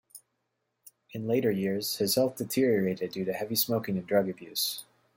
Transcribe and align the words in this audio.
In 1.11 1.27
later 1.27 1.51
years, 1.51 1.97
his 1.97 2.15
health 2.15 2.37
deteriorated 2.37 3.11
due 3.11 3.23
to 3.25 3.33
heavy 3.33 3.53
smoking 3.55 3.99
and 3.99 4.07
drug 4.07 4.29
abuse. 4.29 4.83